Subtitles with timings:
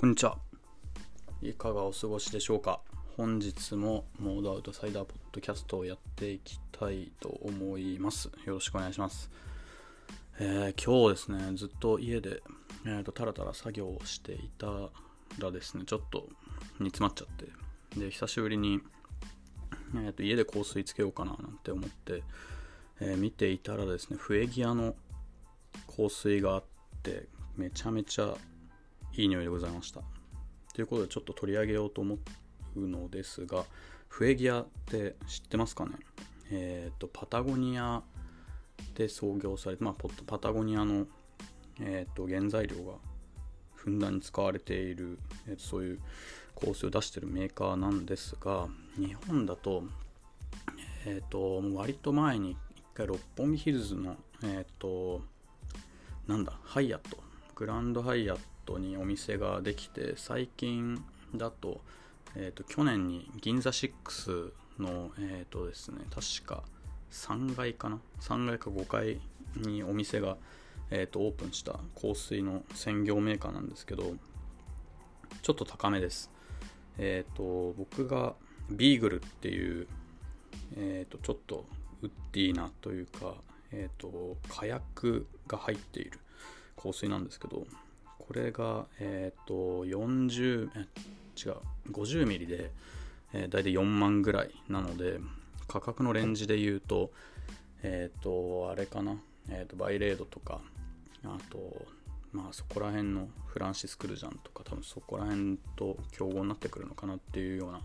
[0.00, 0.38] こんにちは。
[1.42, 2.78] いかがお過ごしでしょうか
[3.16, 8.30] 本日もモードアウトサイダーポッドキャストをやっていきたいと思います。
[8.46, 9.28] よろしくお願いします。
[10.38, 12.44] えー、今日ですね、ずっと家で、
[12.86, 14.68] えーと、タラタラ作業をしていた
[15.40, 16.28] らですね、ちょっと
[16.78, 18.78] 煮詰まっちゃって、で、久しぶりに、
[19.96, 22.22] えーと、家で香水つけようかななんて思って、
[23.00, 24.94] えー、見ていたらですね、笛ギアの
[25.88, 26.64] 香水があっ
[27.02, 27.26] て、
[27.56, 28.36] めちゃめちゃ
[29.18, 30.00] いい匂いでございました。
[30.72, 32.18] ということでちょっと取り上げようと思
[32.76, 33.64] うのですが、
[34.06, 35.92] フエギアって知ってますかね？
[36.52, 38.04] えっ、ー、と、パタゴニア
[38.94, 39.94] で創業されて、まあ、
[40.24, 41.06] パタゴニアの、
[41.80, 42.92] えっ、ー、と原材料が
[43.74, 46.00] ふんだんに使われている、えー、そういう
[46.54, 49.82] 香水を出しているメーカーなんですが、日本だと、
[51.06, 55.22] えっ、と、割と前に一回六本木ヒルズの、えっ、と、
[56.28, 57.18] なんだ、ハイアット、
[57.56, 58.38] グランドハイアッ
[58.68, 61.02] トにお店ができて最近
[61.34, 61.80] だと,、
[62.36, 66.62] えーと、去年に銀座6の、えーとですね、確か
[67.10, 69.20] 3階かな？3階か5階
[69.56, 70.36] にお店が、
[70.90, 74.12] えーと、オープンした香水の専業メーカーなんですけど
[75.42, 76.30] ちょっと高めです。
[76.98, 78.34] えっ、ー、と僕が
[78.70, 79.86] ビーグルっていう、
[80.76, 81.64] えー、とちょっと
[82.02, 83.34] ウッディーなというか、
[83.72, 86.18] えー、と火薬が入っている
[86.76, 87.66] 香水なんですけど
[88.28, 90.80] これが、えっ、ー、と、40、え、
[91.34, 91.56] 違う、
[91.90, 92.70] 50ミリで、
[93.32, 95.18] えー、大体4万ぐらいなので、
[95.66, 97.10] 価格のレンジで言うと、
[97.82, 99.16] えっ、ー、と、あれかな、
[99.48, 100.60] えっ、と、バイレードとか、
[101.24, 101.86] あと、
[102.30, 107.80] まあそこら辺のフランシス・クルジャンとか、多分そこら辺と競合になってくるのかなっていうような、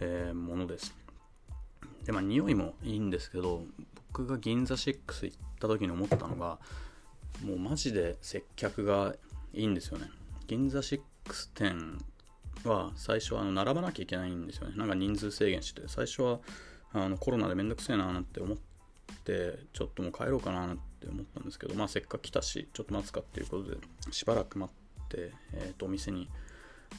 [0.00, 0.94] えー、ものです。
[2.04, 3.62] で、まあ匂いもいいんですけど、
[4.12, 6.58] 僕が銀座6行った時に思ったのが、
[7.42, 9.14] もうマジで接客が
[9.52, 10.06] いいんですよね。
[10.46, 11.00] 銀座6
[11.54, 11.98] 店
[12.64, 14.76] は最初はあの並ばなきゃいけないんですよね。
[14.76, 16.40] なんか人数制限して、最初は
[16.92, 18.56] あのコロナでめんどくせえななんて思っ
[19.24, 23.76] て、ちょっともう帰ろうかななんて思ったんですけど、まあせっかく来たし、ちょっと待つかっていうことで、
[24.10, 26.28] しばらく待って、えっ、ー、と、お店に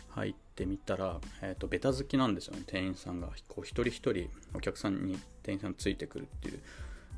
[0.09, 3.29] 入ってみたら、えっ、ー、と、ベタ好きなんですよね、店員さんが。
[3.47, 6.59] こう一人一人お客さんに店員さんついてくるっていう。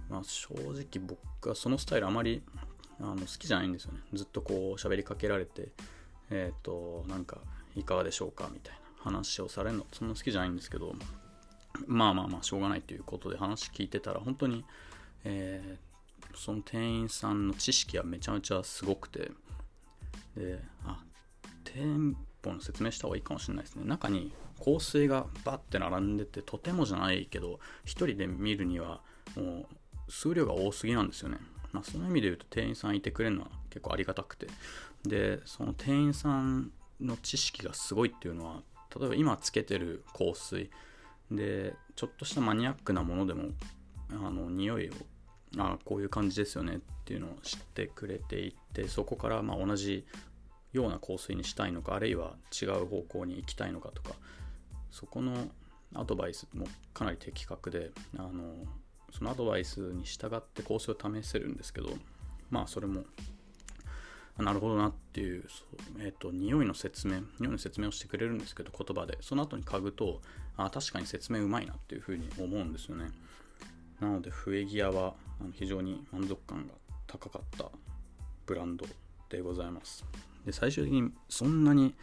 [0.10, 2.44] まあ正直僕はそのスタイルあまり
[3.02, 4.00] あの好きじゃないんですよね。
[4.14, 5.70] ずっとこう喋りかけられて
[6.30, 7.40] えっ、ー、となんか
[7.76, 9.86] いかがでしょうかみたいな話をされるの。
[9.92, 10.94] そんな好きじゃないんですけど
[11.88, 14.66] まあまあまあしょうがないということで話聞いてたら本当に、
[15.24, 19.32] えー、その店員さんの知識はめちゃめちゃすごくて
[20.36, 21.00] であ
[21.64, 23.86] 店舗の説明した方がいいかもしれないですね。
[23.86, 29.02] 中に香水がバッて並んでてとてもじゃないけど1人で見るには
[29.36, 29.68] も
[30.08, 31.38] う数量が多すぎなんですよね。
[31.72, 34.48] まあ、その意味で言うと店員さんいてくれるのは結構ありがたくて。
[35.04, 38.62] でその店員さんの知識がすごいっていうのは
[38.96, 40.70] 例えば今つけてる香水。
[41.32, 43.52] でちょっとしたマニアックなものでも
[44.12, 44.94] あの匂いを
[45.58, 50.06] あこういう感じですよねっていうのを知ってくれていてそこからま同じ
[50.74, 54.16] ような香水にしたいのかあるいは違う方向に行きたいのかとか
[54.92, 55.48] そこの
[55.94, 58.54] アドバイスもかなり的確であの
[59.12, 61.90] そのアドバイスに従って香水を試せるんですけど
[62.50, 63.04] まあそれも
[64.38, 65.44] なるほどなっていう、
[66.00, 70.22] えっ、ー、と、匂いの説明、匂いの説明をしてくれるんですけど、言葉で、その後に嗅ぐと、
[70.58, 73.12] あ確かに説明うまいなっていうふうに思うんですよね。
[74.00, 75.14] なので、フエギアは
[75.54, 76.74] 非常に満足感が
[77.08, 77.70] 高かった
[78.46, 78.86] ブランド
[79.30, 80.06] でございます。
[80.46, 81.94] で、最終的にそんなに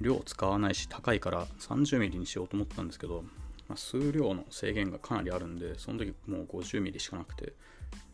[0.00, 3.24] 量使わないし、高いから 30mm にしようと思ったんですけど、
[3.68, 7.52] まあ、数量の制限がかなりあるんで、その時もう 50mm しかなくて、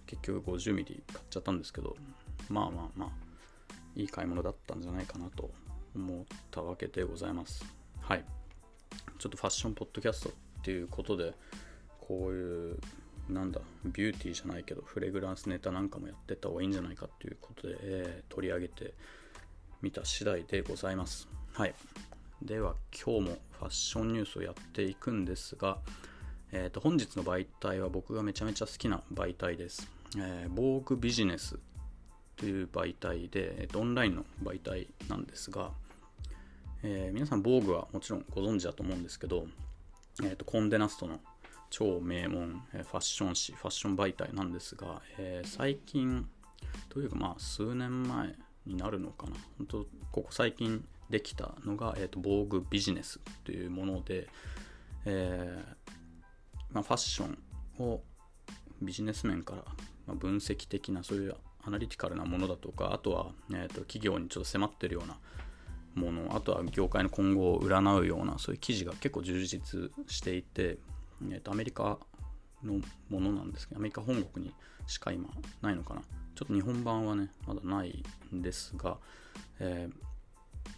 [0.07, 1.97] 結局 50mm 買っちゃったんですけど、
[2.49, 3.11] まあまあまあ、
[3.95, 5.51] いい買い物だったんじゃないかなと
[5.95, 7.65] 思ったわけでございます。
[8.01, 8.25] はい。
[9.19, 11.35] ちょっとファッションポッドキャストっていうことで、
[12.01, 12.79] こういう、
[13.29, 18.94] なんだ、ビューティーじゃないけど、フレグランスネタなんかもやってった方がいいんじゃないかっていうことで、えー、取り上げて
[19.81, 21.29] みた次第でございます。
[21.53, 21.75] はい。
[22.43, 25.79] では今日もファッションニュースをやっていくんですが、
[26.50, 29.88] えー、と本日の媒体は僕がめちゃめちゃ好きな媒体です。
[30.19, 31.59] えー、ボーグビジネス
[32.37, 35.70] という媒体で、えー、とオンラインの媒体なんですが、
[36.82, 39.47] えー、皆さん、防具はもちろんご存知だと思うんですけど、
[40.25, 41.20] えー、とコンデナストの
[41.70, 46.29] 超名門、えファッション誌、ファッション媒体なんですが、えー、最近、
[46.88, 48.35] というかまあ数年前
[48.67, 54.26] になるのかな、本当ここ最近できたのが、えーと、防具ビジネスというもので、
[55.05, 57.38] えー、まあ、ファッション
[57.79, 58.03] を
[58.81, 59.64] ビジネス面から、
[60.06, 65.19] ま分析的なそういうアナリティカルなものだとかあとは、えーと、企業にちょっと迫ってるような、
[65.94, 70.79] ものあとは業界の今後を占うようなそういう記事が結構充実していて、
[71.31, 71.99] えー、とアメリカ
[72.64, 72.81] の
[73.11, 74.55] ものなんですけどアメリカ本国に
[74.87, 75.29] しか今
[75.61, 76.03] ないのかな。
[76.35, 78.03] ちょっと日本版はねまだない
[78.35, 78.97] んですが、
[79.61, 79.94] えー、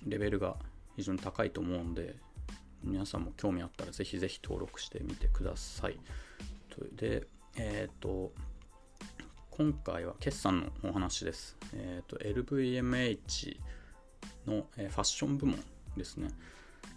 [0.06, 0.56] レベルが
[0.96, 2.16] 非常に高いと思うんで
[2.82, 5.98] 皆さんも興味あったらぜひぜひ登録してみてください
[6.96, 8.32] でえっ、ー、と
[9.56, 11.56] 今回は決算のお話です。
[11.72, 13.56] えっ、ー、と LVMH
[14.48, 15.62] の、え、ファッション部門
[15.96, 16.28] ですね、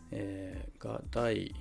[0.09, 1.53] えー、が第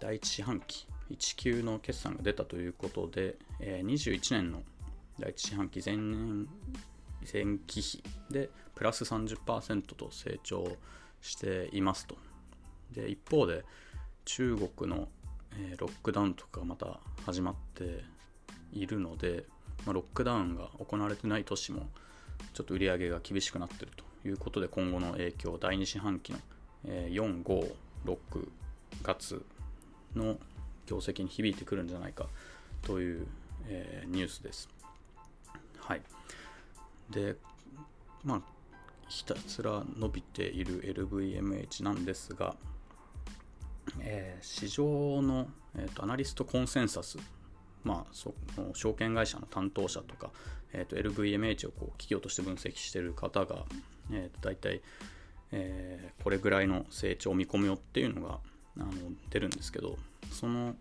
[0.00, 4.62] 第1四半期1級の決算が出たということで、えー、21年の
[5.18, 6.48] 第1四半期前年
[7.30, 10.76] 前期比でプラス30%と成長
[11.20, 12.16] していますと。
[12.92, 13.64] で一方で
[14.24, 15.08] 中国の、
[15.56, 18.04] えー、ロックダウンとかがまた始まって
[18.72, 19.44] いるので、
[19.84, 21.88] まあ、ロックダウンが行われてない都市も
[22.54, 26.38] ちょっと売り上げが厳しくなっているということで今後の影響第2四半期の
[26.84, 27.72] 4、5、
[28.04, 28.16] 6
[29.02, 29.44] 月
[30.14, 30.36] の
[30.86, 32.26] 業績に響いてくるんじゃないか
[32.82, 33.26] という、
[33.68, 34.68] えー、ニュースです。
[35.78, 36.02] はい。
[37.12, 37.36] で、
[38.24, 38.42] まあ、
[39.08, 42.56] ひたすら伸びている LVMH なんですが、
[44.00, 47.18] えー、市場の、えーとアナリストコンセンサス
[47.84, 50.30] まあ、その証券会社の担当者とか、
[50.72, 53.64] えー、と LVMH をこう企業として分析している方が、
[54.12, 54.82] えー、と大体、
[55.50, 58.38] えー、これぐらいの成長見込みよっていうのが
[58.78, 58.92] あの
[59.30, 59.98] 出るんですけど
[60.30, 60.76] その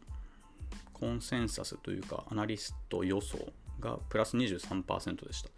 [0.94, 3.38] コンセンサスというかアナリスト予想
[3.80, 5.50] がプラス23%でした。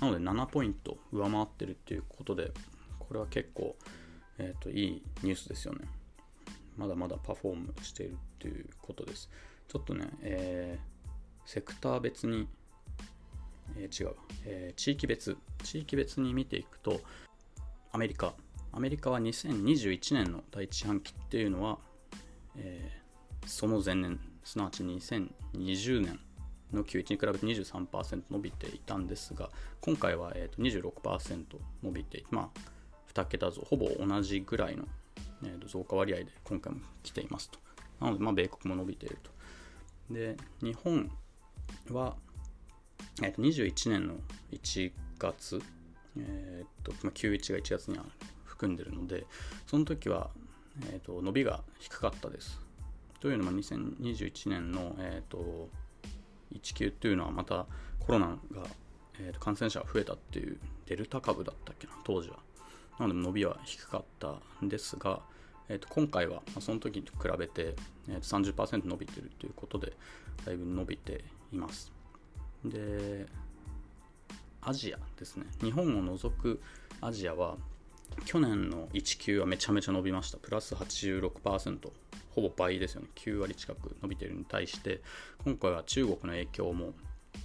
[0.00, 2.52] なので7ポイント上回ってるっていうことで
[2.98, 3.76] これは結構、
[4.38, 5.80] えー、といいニュースですよね。
[6.76, 9.28] まだまだパフォームしているっていうことです。
[9.68, 10.92] ちょっとね、えー
[11.44, 12.48] セクター別に、
[13.76, 17.00] えー、違う、えー、地域別、地域別に見ていくと、
[17.92, 18.34] アメリカ、
[18.72, 21.78] アメリカは2021年の第一半期っていうのは、
[22.56, 26.18] えー、その前年、すなわち2020年
[26.72, 31.44] の Q1 に比べて23%伸びていたんですが、今回は、えー、と26%
[31.82, 32.60] 伸びて、まあ、
[33.14, 34.84] 2桁増、ほぼ同じぐらいの、
[35.44, 37.58] えー、と増加割合で今回も来ていますと。
[38.00, 39.30] なので、まあ、米国も伸びていると。
[40.12, 41.10] で、日本
[41.90, 42.16] は、
[43.22, 44.14] えー、と21年の
[44.52, 45.62] 1月、
[46.18, 48.04] えーとまあ、91が1月には
[48.44, 49.26] 含んでいるので
[49.66, 50.30] その時は、
[50.90, 52.60] えーと、伸びが低かったです。
[53.20, 55.68] というのも2021年の、えーと、
[56.54, 57.66] 1級というのはまた
[58.00, 58.36] コロナが、
[59.20, 62.36] えーと、感染者が増えたっていうデルタ株だったっけな当時は。
[62.98, 65.20] なので伸びは低かったんですが、
[65.68, 67.74] えー、と今回は、その時と比べて、
[68.08, 69.92] えー、と30%伸びてるということで
[70.44, 71.92] だいぶ伸びています。
[72.64, 73.26] で、
[74.60, 75.46] アジアですね。
[75.60, 76.60] 日本を除く
[77.00, 77.56] アジアは、
[78.26, 80.38] 去年の1級はめちゃめちゃ伸びました。
[80.38, 81.90] プラス86%。
[82.34, 83.08] ほぼ倍ですよね。
[83.14, 85.02] 9割近く伸びているに対して、
[85.44, 86.94] 今回は中国の影響も、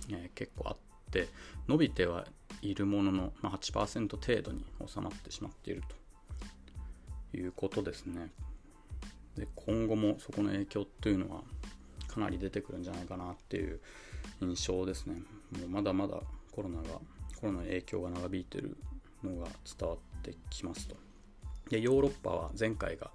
[0.10, 0.78] え、結構あっ
[1.12, 1.28] て、
[1.68, 2.26] 伸びては
[2.62, 5.84] いるものの、ま、8%程度に収まってしまっている
[7.32, 8.32] ということですね。
[9.36, 11.44] で今後もそこの影響っていうのは
[12.08, 13.80] かなり出てくるんじゃないかなっていう
[14.42, 15.22] 印象ですね。
[15.60, 16.20] もうまだまだ
[16.52, 17.00] コロナが、
[17.40, 18.76] コロナの影響が長引いてる
[19.24, 19.48] のが
[19.80, 20.96] 伝わってきますと。
[21.70, 23.12] で、ヨーロッパは前回が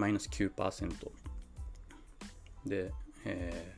[0.00, 0.90] マイナス9%
[2.64, 2.90] で、
[3.26, 3.76] え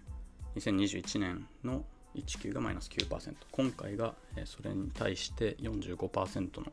[0.54, 6.66] ー、2021年の1級がマイナス9%今回が、えそれに対して45%の、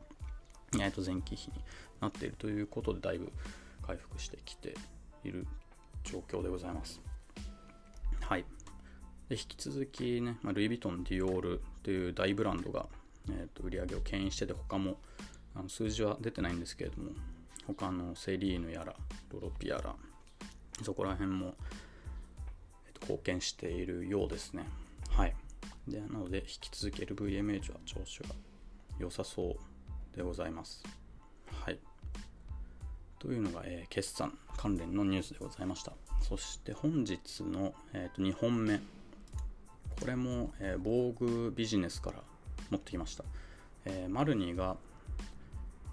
[0.74, 1.64] えー、と前期比に
[2.00, 3.32] なっているということでだいぶ
[3.84, 4.76] 回復してきて
[5.24, 5.48] いる
[6.04, 7.00] 状況でございます。
[8.20, 8.44] はい。
[9.28, 12.86] で引き続きね、まあ、ルイ・ヴィトン、ディオールという大ブランドが、
[13.28, 15.00] えーと、売り上げを牽引してて、他も
[15.56, 17.10] あの数字は出てないんですけれども、
[17.66, 18.94] 他のセリーヌやら、
[19.32, 19.94] ロロピやら、
[20.82, 21.54] そこら辺も、
[22.86, 24.64] えーと、貢献しているようですね。
[25.10, 25.34] はい。
[25.86, 28.34] でなので、引き続き LVMH は調子が
[28.98, 29.56] 良さそ
[30.12, 30.82] うでございます。
[31.64, 31.78] はい。
[33.18, 35.92] というのが、えー、決算関連のニュースでございました。
[36.20, 38.80] そして本日の、えー、と2本目。
[40.00, 42.22] これも、えー、防具ビジネスから
[42.70, 43.24] 持ってきました。
[43.84, 44.76] えー、マルニが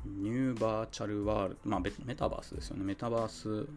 [0.08, 2.84] ニューバーチャルワールド、まあ、メタバースですよね。
[2.84, 3.68] メタバース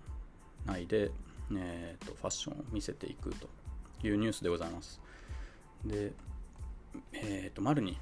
[0.67, 1.11] 内で、
[1.57, 3.49] えーと、ファッションを見せていくと
[4.07, 5.01] いうニュースでございます。
[5.85, 6.13] で、
[7.13, 7.99] えっ、ー、と、マルニ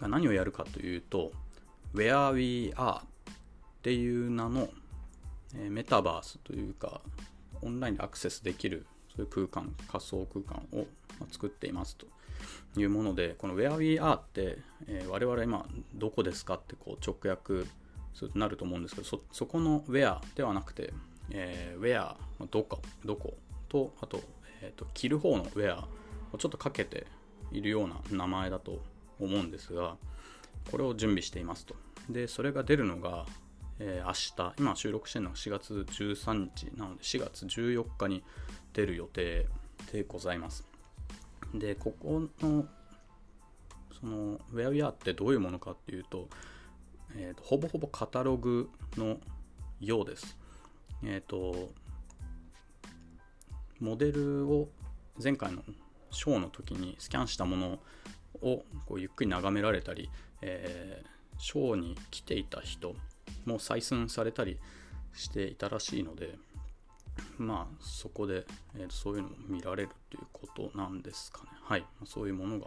[0.00, 1.32] が何をやるかというと、
[1.94, 3.04] Where We Are っ
[3.82, 4.68] ていう名の、
[5.54, 7.02] えメタバースというか、
[7.60, 10.86] オンラインでアクセスできるそういう空間、仮想空間を
[11.30, 12.06] 作っていますと
[12.76, 17.68] いうもので、この Where We Are って、えー、我々今どこですかってこう直訳
[18.34, 20.92] なると思うんですけどそそこの where ではなくて、
[21.30, 22.14] えー、where
[22.50, 23.34] どこどこ
[23.68, 24.20] とあと,、
[24.60, 25.82] えーと、着る方の where
[26.32, 27.06] をちょっとかけて
[27.50, 28.82] いるような名前だと
[29.18, 29.96] 思うんですが
[30.70, 31.74] これを準備していますと。
[32.08, 33.26] でそれが出るのが、
[33.78, 38.22] えー、明日今収録してるのが4月13日なので4月14日に
[38.72, 39.46] 出る予定
[39.92, 40.71] でございます。
[41.54, 42.66] でここの
[44.00, 46.28] その Where We Are ってどういうものかっていうと,、
[47.16, 49.18] えーと、ほぼほぼカタログの
[49.80, 50.36] ようです。
[51.04, 51.72] えっ、ー、と
[53.80, 54.68] モデルを
[55.22, 55.62] 前回の
[56.10, 57.78] ショーの時にスキャンしたもの
[58.40, 60.08] をこうゆっくり眺められたり、
[60.40, 62.94] えー、ショーに来ていた人
[63.44, 64.58] も採寸されたり
[65.14, 66.38] していたらしいので
[67.38, 68.44] まあそこで、
[68.76, 71.48] えー、そういうのも見られるということなんですかね。
[71.62, 71.84] はい。
[72.04, 72.66] そういうものが、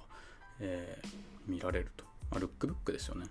[0.60, 3.28] えー、見られると、まあ、ルックブックですよね。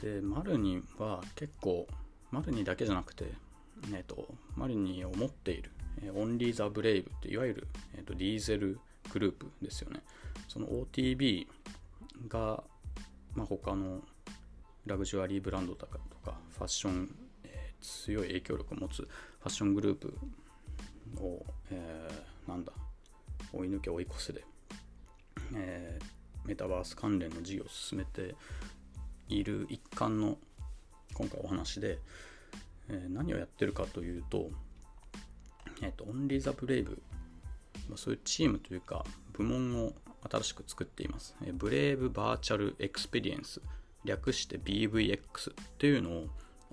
[0.00, 1.86] で Marniは結構
[2.32, 3.26] Marniだけじゃなくて、
[3.92, 5.70] えーと、 Marniを持っている、
[6.02, 8.80] えー、 Only The Brave っていわゆる、えーと、ディーゼル
[9.12, 10.00] グループですよね。
[10.48, 11.46] その OTB
[12.28, 12.64] が、
[13.34, 14.00] まあ、他の
[14.86, 15.98] ラグジュアリーブランドとか
[16.50, 19.06] ファッション、えー、強い影響力を持つ
[19.42, 20.14] ファッショングループ
[21.20, 22.72] を、えー、なんだ
[23.52, 24.44] 追い抜け追い越せで、
[25.56, 28.36] えー、メタバース関連の事業を進めて
[29.28, 30.38] いる一環の
[31.14, 31.98] 今回お話で、
[32.88, 34.48] えー、何をやってるかというと、
[35.82, 37.02] えっ、ー、と、 Only The Brave、
[37.96, 39.92] そういうチームというか、部門を
[40.30, 41.34] 新しく作っています。
[41.44, 43.60] えー、 Brave Virtual Xperience、
[44.04, 45.18] 略して BVX
[45.50, 46.26] っていうのを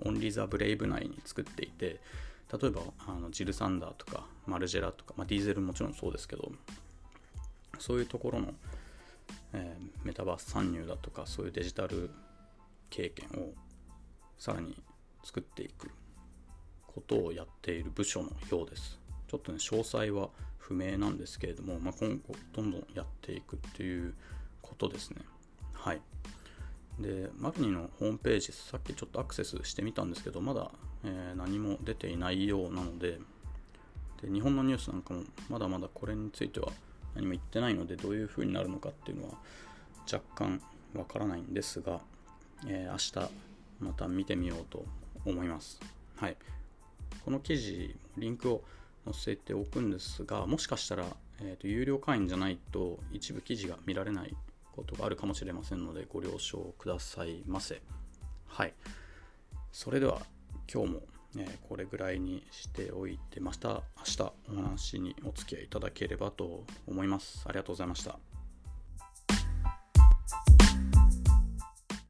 [0.04, 2.00] オンリーザブレイブ内に作っていて、
[2.52, 6.50] 例えばあのジル・サンダーとかマルジェラとか、まあ、ディーゼルもちろんそうですけど
[7.78, 8.52] そういうところの、
[9.52, 12.10] えー、メタバース参入だとかそういうデジタル
[12.90, 13.52] 経験を
[14.38, 14.76] さらに
[15.22, 15.90] 作っていく
[16.86, 18.98] ことをやっている部署のようです。
[19.28, 24.14] ちょっとね詳細は不明なんですけれども、まあ、今後どんどんやっていくっていう
[24.60, 25.20] ことですね。
[25.72, 26.00] はい。
[26.98, 30.70] でマルニのホームページさっきちょっとアクセスしてみたんですけどまだ
[31.04, 33.18] えー、何も出ていないようなので
[34.22, 36.70] で日本のニュースなんかもまだまだこれについては
[37.14, 39.34] 何も言ってないのでどういう風になるのかっていうのは
[40.10, 40.60] 若干
[40.94, 42.00] わからないんですが、
[42.66, 43.30] えー、明日
[43.80, 44.84] また見てみようと
[45.24, 45.80] 思います。
[46.16, 46.36] はい、
[47.24, 48.62] この記事リンクを
[49.04, 51.04] 載せておくんですがもしかしたら、
[51.40, 54.36] えーと、有料会員じゃないと一部記事が見られない
[54.72, 57.80] ことがあるかもしれませんのでご了承くださいませ。
[58.46, 58.74] はい。
[59.72, 60.20] それでは
[60.72, 61.02] 今日も、
[61.36, 63.82] えこれぐらいにしておいてまた明
[64.16, 67.42] 日お話にお付き合いいただければと思います。
[67.46, 68.29] ありがとうございました。